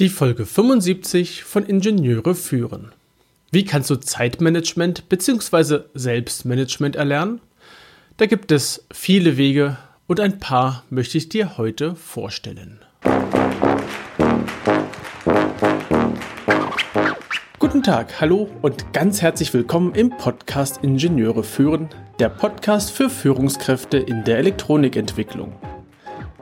[0.00, 2.90] Die Folge 75 von Ingenieure führen.
[3.52, 5.82] Wie kannst du Zeitmanagement bzw.
[5.94, 7.40] Selbstmanagement erlernen?
[8.16, 9.78] Da gibt es viele Wege
[10.08, 12.80] und ein paar möchte ich dir heute vorstellen.
[17.60, 21.88] Guten Tag, hallo und ganz herzlich willkommen im Podcast Ingenieure führen,
[22.18, 25.54] der Podcast für Führungskräfte in der Elektronikentwicklung.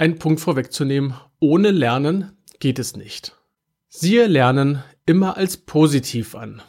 [0.00, 3.36] einen Punkt vorwegzunehmen, ohne Lernen geht es nicht.
[3.90, 6.62] Siehe Lernen immer als positiv an.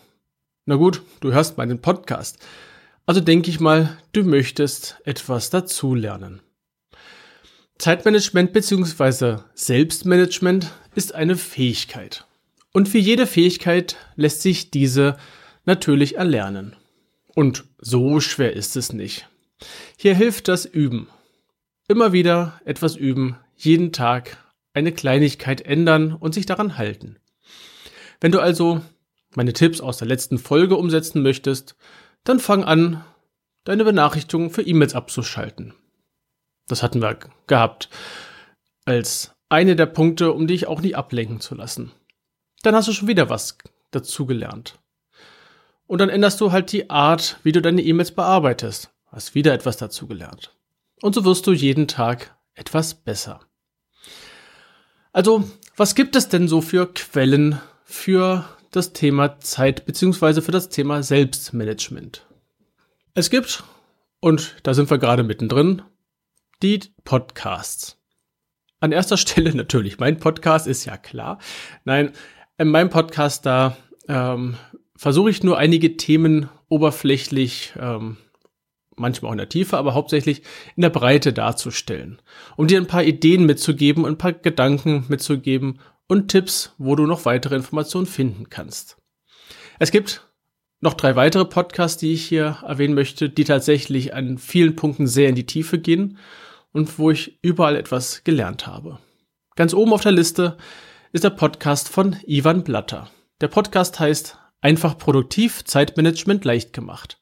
[0.65, 2.39] Na gut, du hörst meinen Podcast.
[3.05, 6.41] Also denke ich mal, du möchtest etwas dazulernen.
[7.77, 9.37] Zeitmanagement bzw.
[9.53, 12.25] Selbstmanagement ist eine Fähigkeit.
[12.73, 15.17] Und wie jede Fähigkeit lässt sich diese
[15.63, 16.75] natürlich erlernen.
[17.33, 19.29] Und so schwer ist es nicht.
[19.95, 21.07] Hier hilft das Üben.
[21.87, 24.37] Immer wieder etwas üben, jeden Tag
[24.73, 27.17] eine Kleinigkeit ändern und sich daran halten.
[28.19, 28.81] Wenn du also
[29.35, 31.75] meine Tipps aus der letzten Folge umsetzen möchtest,
[32.23, 33.03] dann fang an,
[33.63, 35.73] deine Benachrichtigungen für E-Mails abzuschalten.
[36.67, 37.89] Das hatten wir gehabt
[38.85, 41.91] als eine der Punkte, um dich auch nicht ablenken zu lassen.
[42.63, 43.57] Dann hast du schon wieder was
[43.91, 44.79] dazugelernt.
[45.87, 48.91] Und dann änderst du halt die Art, wie du deine E-Mails bearbeitest.
[49.07, 50.55] Hast wieder etwas dazugelernt.
[51.01, 53.41] Und so wirst du jeden Tag etwas besser.
[55.13, 60.69] Also, was gibt es denn so für Quellen für das Thema Zeit beziehungsweise für das
[60.69, 62.25] Thema Selbstmanagement?
[63.13, 63.63] Es gibt,
[64.19, 65.81] und da sind wir gerade mittendrin,
[66.61, 67.97] die Podcasts.
[68.79, 71.39] An erster Stelle natürlich, mein Podcast ist ja klar.
[71.83, 72.13] Nein,
[72.57, 73.75] in meinem Podcast da
[74.07, 74.55] ähm,
[74.95, 78.17] versuche ich nur einige Themen oberflächlich ähm,
[79.01, 80.41] manchmal auch in der Tiefe, aber hauptsächlich
[80.75, 82.21] in der Breite darzustellen,
[82.55, 87.05] um dir ein paar Ideen mitzugeben und ein paar Gedanken mitzugeben und Tipps, wo du
[87.05, 88.97] noch weitere Informationen finden kannst.
[89.79, 90.27] Es gibt
[90.79, 95.29] noch drei weitere Podcasts, die ich hier erwähnen möchte, die tatsächlich an vielen Punkten sehr
[95.29, 96.17] in die Tiefe gehen
[96.73, 98.99] und wo ich überall etwas gelernt habe.
[99.55, 100.57] Ganz oben auf der Liste
[101.11, 103.09] ist der Podcast von Ivan Blatter.
[103.41, 107.20] Der Podcast heißt Einfach produktiv, Zeitmanagement leicht gemacht.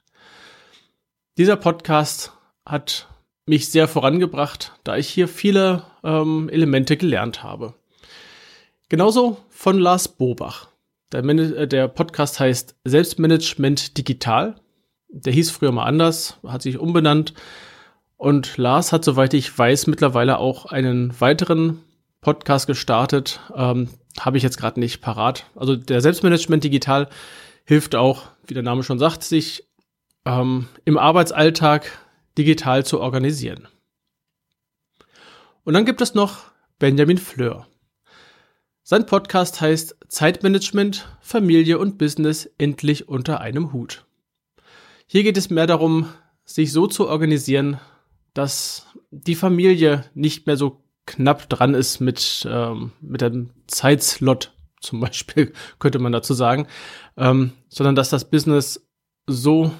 [1.39, 2.33] Dieser Podcast
[2.65, 3.07] hat
[3.45, 7.75] mich sehr vorangebracht, da ich hier viele ähm, Elemente gelernt habe.
[8.89, 10.67] Genauso von Lars Bobach.
[11.13, 14.55] Der, äh, der, Podcast heißt Selbstmanagement Digital.
[15.07, 17.33] Der hieß früher mal anders, hat sich umbenannt.
[18.17, 21.79] Und Lars hat, soweit ich weiß, mittlerweile auch einen weiteren
[22.19, 23.39] Podcast gestartet.
[23.55, 23.87] Ähm,
[24.19, 25.45] Habe ich jetzt gerade nicht parat.
[25.55, 27.07] Also der Selbstmanagement Digital
[27.63, 29.68] hilft auch, wie der Name schon sagt, sich
[30.29, 31.91] ähm, im Arbeitsalltag
[32.37, 33.67] digital zu organisieren.
[35.63, 37.67] Und dann gibt es noch Benjamin Fleur.
[38.83, 44.05] Sein Podcast heißt Zeitmanagement, Familie und Business endlich unter einem Hut.
[45.05, 46.07] Hier geht es mehr darum,
[46.45, 47.79] sich so zu organisieren,
[48.33, 54.99] dass die Familie nicht mehr so knapp dran ist mit, ähm, mit dem Zeitslot, zum
[55.01, 56.67] Beispiel, könnte man dazu sagen,
[57.17, 58.87] ähm, sondern dass das Business
[59.27, 59.71] so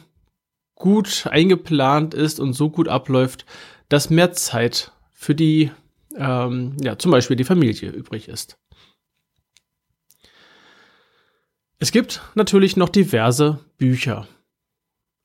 [0.80, 3.46] gut eingeplant ist und so gut abläuft,
[3.90, 5.70] dass mehr Zeit für die,
[6.16, 8.58] ähm, ja, zum Beispiel die Familie übrig ist.
[11.78, 14.28] Es gibt natürlich noch diverse Bücher.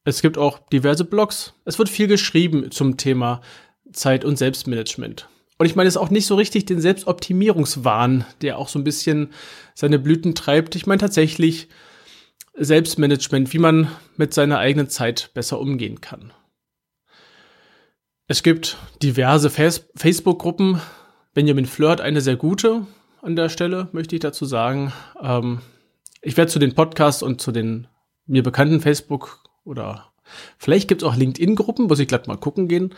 [0.04, 1.54] Es gibt auch diverse Blogs.
[1.65, 3.41] Es wird viel geschrieben zum Thema
[3.92, 5.28] Zeit- und Selbstmanagement.
[5.56, 9.32] Und ich meine, es auch nicht so richtig den Selbstoptimierungswahn, der auch so ein bisschen
[9.75, 10.75] seine Blüten treibt.
[10.75, 11.69] Ich meine tatsächlich
[12.56, 16.33] Selbstmanagement, wie man mit seiner eigenen Zeit besser umgehen kann.
[18.27, 20.80] Es gibt diverse Facebook-Gruppen.
[21.34, 22.86] Benjamin Flirt, eine sehr gute
[23.22, 24.92] an der Stelle, möchte ich dazu sagen.
[25.21, 25.60] Ähm,
[26.22, 27.89] ich werde zu den Podcasts und zu den
[28.27, 30.12] mir bekannten Facebook- oder
[30.59, 32.95] vielleicht gibt es auch LinkedIn-Gruppen, muss ich glatt mal gucken gehen,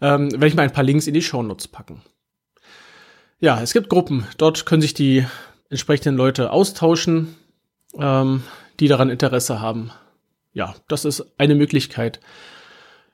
[0.00, 2.02] ähm, werde ich mal ein paar Links in die Shownotes packen.
[3.38, 4.26] Ja, es gibt Gruppen.
[4.38, 5.26] Dort können sich die
[5.68, 7.36] entsprechenden Leute austauschen.
[7.98, 8.42] Ähm,
[8.80, 9.90] die daran Interesse haben.
[10.52, 12.20] Ja, das ist eine Möglichkeit.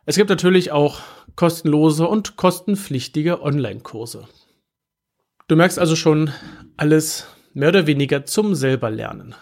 [0.05, 1.01] Es gibt natürlich auch
[1.37, 4.29] kostenlose und kostenpflichtige Online-Kurse.
[5.49, 6.31] Du merkst also schon,
[6.77, 9.35] alles mehr oder weniger zum selber lernen.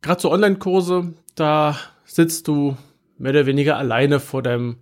[0.00, 2.76] Gerade so Online-Kurse, da sitzt du
[3.18, 4.78] mehr oder weniger alleine vor deinem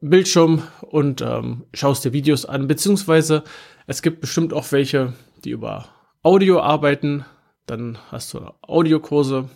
[0.00, 3.44] Bildschirm und ähm, schaust dir Videos an, beziehungsweise
[3.86, 5.12] es gibt bestimmt auch welche,
[5.44, 5.88] die über
[6.22, 7.24] Audio arbeiten,
[7.66, 9.48] dann hast du Audiokurse.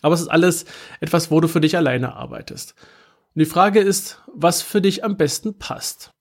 [0.00, 0.64] Aber es ist alles
[1.00, 2.74] etwas, wo du für dich alleine arbeitest.
[3.34, 6.12] Und die Frage ist, was für dich am besten passt.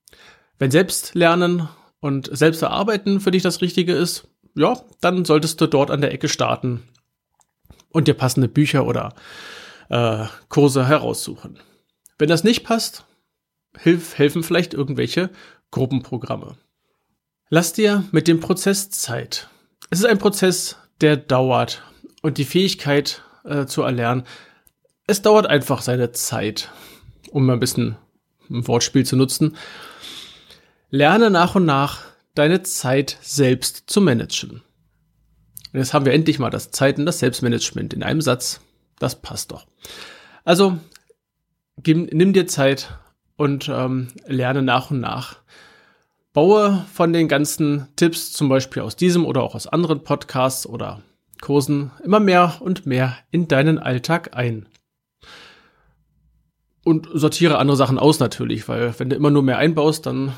[0.60, 1.68] Wenn Selbstlernen
[2.00, 6.30] und Selbsterarbeiten für dich das Richtige ist, ja, dann solltest du dort an der Ecke
[6.30, 6.84] starten
[7.90, 9.14] und dir passende Bücher oder
[9.90, 11.60] äh, Kurse heraussuchen.
[12.18, 13.06] Wenn das nicht passt,
[13.78, 15.30] hilf, helfen vielleicht irgendwelche
[15.72, 16.58] Gruppenprogramme.
[17.50, 19.50] Lass dir mit dem Prozess Zeit.
[19.90, 21.84] Es ist ein Prozess, der dauert
[22.22, 24.24] und die Fähigkeit äh, zu erlernen,
[25.08, 26.72] es dauert einfach seine Zeit,
[27.32, 27.98] um mal ein bisschen
[28.50, 29.58] ein Wortspiel zu nutzen.
[30.90, 32.02] Lerne nach und nach
[32.36, 34.62] deine Zeit selbst zu managen.
[35.74, 38.62] Und jetzt haben wir endlich mal das Zeit- und das Selbstmanagement in einem Satz.
[39.00, 39.68] Das passt doch.
[40.44, 40.78] Also
[41.86, 42.98] nimm dir Zeit
[43.38, 45.38] und ähm, lerne nach und nach.
[46.34, 51.02] Baue von den ganzen Tipps, zum Beispiel aus diesem oder auch aus anderen Podcasts oder
[51.42, 54.68] Kursen, immer mehr und mehr in deinen Alltag ein.
[56.84, 60.34] Und sortiere andere Sachen aus natürlich, weil wenn du immer nur mehr einbaust, dann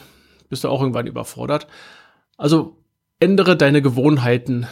[0.50, 1.68] bist du auch irgendwann überfordert.
[2.38, 2.78] Also
[3.20, 4.68] ändere deine Gewohnheiten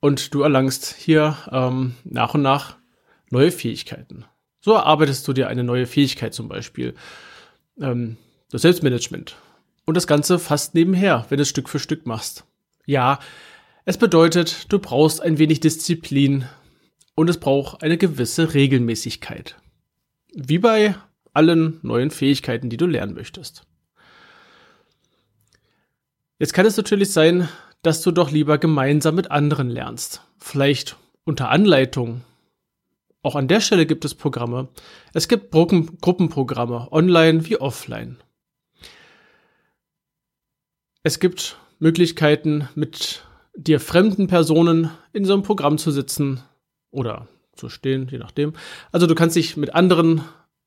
[0.00, 2.76] und du erlangst hier ähm, nach und nach
[3.30, 4.24] neue Fähigkeiten.
[4.60, 6.94] So erarbeitest du dir eine neue Fähigkeit zum Beispiel.
[7.80, 8.16] Ähm,
[8.50, 9.36] das Selbstmanagement.
[9.88, 12.44] Und das Ganze fast nebenher, wenn du es Stück für Stück machst.
[12.84, 13.20] Ja,
[13.86, 16.44] es bedeutet, du brauchst ein wenig Disziplin
[17.14, 19.56] und es braucht eine gewisse Regelmäßigkeit.
[20.34, 20.94] Wie bei
[21.32, 23.62] allen neuen Fähigkeiten, die du lernen möchtest.
[26.38, 27.48] Jetzt kann es natürlich sein,
[27.80, 30.20] dass du doch lieber gemeinsam mit anderen lernst.
[30.36, 32.20] Vielleicht unter Anleitung
[33.22, 34.68] auch an der Stelle gibt es Programme.
[35.14, 38.18] Es gibt Gruppen, Gruppenprogramme, online wie offline.
[41.08, 43.22] Es gibt Möglichkeiten, mit
[43.56, 46.42] dir fremden Personen in so einem Programm zu sitzen
[46.90, 48.52] oder zu stehen, je nachdem.
[48.92, 50.20] Also du kannst dich mit anderen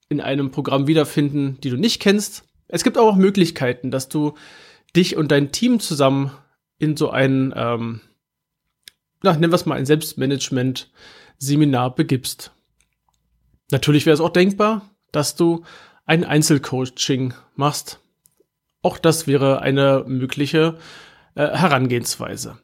[0.10, 2.44] in einem Programm wiederfinden, die du nicht kennst.
[2.68, 4.34] Es gibt auch Möglichkeiten, dass du
[4.96, 6.32] dich und dein Team zusammen
[6.80, 8.02] in so ein, ähm,
[9.22, 10.90] na, nennen wir es mal ein Selbstmanagement
[11.38, 12.52] Seminar begibst.
[13.70, 15.66] Natürlich wäre es auch denkbar, dass du
[16.08, 18.00] ein Einzelcoaching machst.
[18.82, 20.78] Auch das wäre eine mögliche
[21.36, 22.58] äh, Herangehensweise.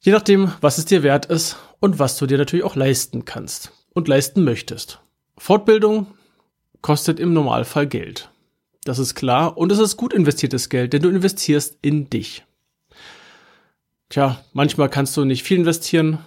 [0.00, 3.72] Je nachdem, was es dir wert ist und was du dir natürlich auch leisten kannst
[3.90, 5.00] und leisten möchtest.
[5.38, 6.06] Fortbildung
[6.80, 8.30] kostet im Normalfall Geld.
[8.84, 12.44] Das ist klar und es ist gut investiertes Geld, denn du investierst in dich.
[14.08, 16.18] Tja, manchmal kannst du nicht viel investieren,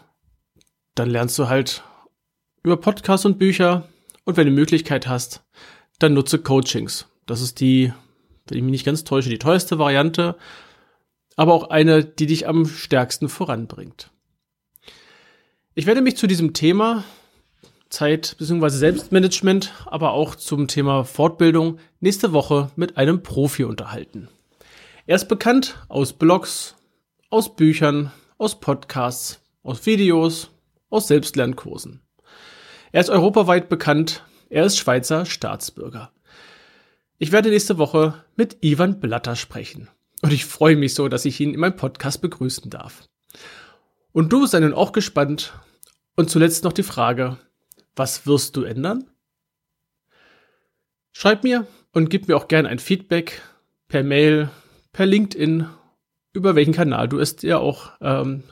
[0.95, 1.83] dann lernst du halt
[2.63, 3.89] über Podcasts und Bücher
[4.23, 5.43] und wenn du Möglichkeit hast,
[5.99, 7.07] dann nutze Coachings.
[7.25, 7.93] Das ist die,
[8.47, 10.35] wenn ich mich nicht ganz täusche, die teuerste Variante,
[11.35, 14.11] aber auch eine, die dich am stärksten voranbringt.
[15.73, 17.03] Ich werde mich zu diesem Thema
[17.89, 18.69] Zeit bzw.
[18.69, 24.29] Selbstmanagement, aber auch zum Thema Fortbildung nächste Woche mit einem Profi unterhalten.
[25.05, 26.75] Er ist bekannt aus Blogs,
[27.29, 30.49] aus Büchern, aus Podcasts, aus Videos,
[30.89, 32.01] aus Selbstlernkursen.
[32.91, 36.11] Er ist europaweit bekannt, er ist Schweizer Staatsbürger.
[37.17, 39.87] Ich werde nächste Woche mit Ivan Blatter sprechen.
[40.21, 43.07] Und ich freue mich so, dass ich ihn in meinem Podcast begrüßen darf.
[44.11, 45.53] Und du sei nun auch gespannt.
[46.17, 47.37] Und zuletzt noch die Frage,
[47.95, 49.09] was wirst du ändern?
[51.13, 53.41] Schreib mir und gib mir auch gerne ein Feedback
[53.87, 54.49] per Mail,
[54.91, 55.67] per LinkedIn,
[56.33, 58.43] über welchen Kanal du es dir auch ähm,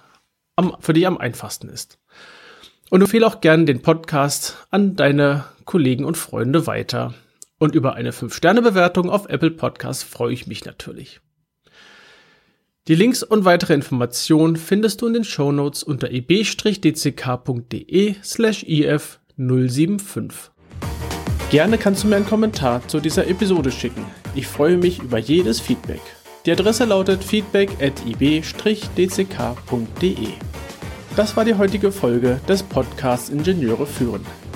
[0.55, 1.99] am, für dich am einfachsten ist.
[2.89, 7.13] Und empfehle auch gerne den Podcast an deine Kollegen und Freunde weiter.
[7.63, 11.21] Und über eine 5-Sterne-Bewertung auf Apple Podcasts freue ich mich natürlich.
[12.89, 20.33] Die Links und weitere Informationen findest du in den Show Notes unter eb-dck.de slash if075.
[21.51, 24.05] Gerne kannst du mir einen Kommentar zu dieser Episode schicken.
[24.35, 26.01] Ich freue mich über jedes Feedback.
[26.45, 28.43] Die Adresse lautet feedback at ib-dck.de.
[31.15, 34.25] Das war die heutige Folge des Podcasts Ingenieure führen.